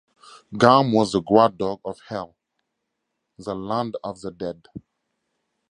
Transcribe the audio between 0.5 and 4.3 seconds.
Garm was the guard dog of Hel, the land of